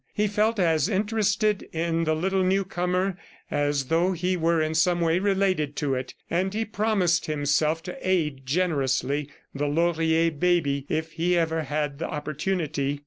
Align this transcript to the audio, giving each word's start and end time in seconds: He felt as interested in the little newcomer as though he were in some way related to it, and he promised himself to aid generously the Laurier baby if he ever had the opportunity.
He 0.15 0.25
felt 0.25 0.57
as 0.59 0.89
interested 0.89 1.69
in 1.71 2.05
the 2.05 2.15
little 2.15 2.41
newcomer 2.41 3.19
as 3.51 3.85
though 3.85 4.13
he 4.13 4.35
were 4.35 4.59
in 4.59 4.73
some 4.73 4.99
way 4.99 5.19
related 5.19 5.75
to 5.75 5.93
it, 5.93 6.15
and 6.27 6.51
he 6.55 6.65
promised 6.65 7.27
himself 7.27 7.83
to 7.83 7.95
aid 8.01 8.43
generously 8.43 9.29
the 9.53 9.67
Laurier 9.67 10.31
baby 10.31 10.87
if 10.89 11.11
he 11.11 11.37
ever 11.37 11.61
had 11.61 11.99
the 11.99 12.07
opportunity. 12.09 12.99